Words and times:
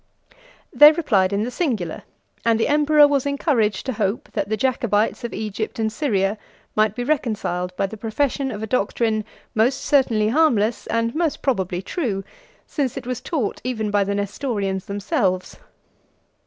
They 0.73 0.91
replied 0.91 1.31
in 1.31 1.43
the 1.43 1.51
singular, 1.51 2.01
and 2.43 2.59
the 2.59 2.67
emperor 2.67 3.07
was 3.07 3.27
encouraged 3.27 3.85
to 3.85 3.93
hope 3.93 4.29
that 4.33 4.49
the 4.49 4.57
Jacobites 4.57 5.23
of 5.23 5.31
Egypt 5.31 5.77
and 5.77 5.91
Syria 5.93 6.39
might 6.75 6.95
be 6.95 7.03
reconciled 7.03 7.71
by 7.77 7.85
the 7.85 7.97
profession 7.97 8.49
of 8.49 8.63
a 8.63 8.65
doctrine, 8.65 9.23
most 9.53 9.81
certainly 9.81 10.29
harmless, 10.29 10.87
and 10.87 11.13
most 11.13 11.43
probably 11.43 11.83
true, 11.83 12.23
since 12.65 12.97
it 12.97 13.05
was 13.05 13.21
taught 13.21 13.61
even 13.63 13.91
by 13.91 14.03
the 14.03 14.15
Nestorians 14.15 14.85
themselves. 14.85 15.57